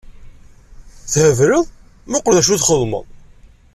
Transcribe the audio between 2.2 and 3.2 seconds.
d acu txedmeḍ!